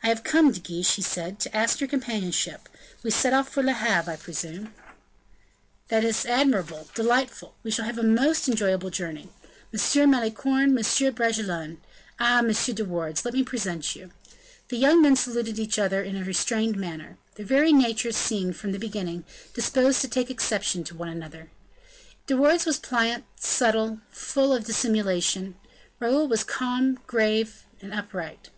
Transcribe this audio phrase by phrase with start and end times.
[0.00, 2.68] "I have come, De Guiche," he said, "to ask your companionship.
[3.02, 4.72] We set off for Le Havre, I presume."
[5.88, 7.56] "This is admirable delightful.
[7.64, 9.28] We shall have a most enjoyable journey.
[9.74, 10.10] M.
[10.12, 11.14] Malicorne, M.
[11.16, 11.78] Bragelonne
[12.20, 12.38] ah!
[12.38, 12.48] M.
[12.52, 14.12] de Wardes, let me present you."
[14.68, 17.18] The young men saluted each other in a restrained manner.
[17.34, 21.50] Their very natures seemed, from the beginning, disposed to take exception to each other.
[22.28, 25.56] De Wardes was pliant, subtle, full of dissimulation;
[25.98, 28.50] Raoul was calm, grave, and upright.